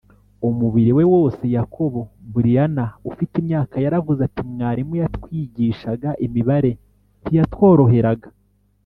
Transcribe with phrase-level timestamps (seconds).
[0.47, 1.99] umubiri we wose Yakobo
[2.33, 6.71] Brianna ufite imyaka yaravuze ati mwarimu watwigishaga imibare
[7.21, 8.29] ntiyatworoheraga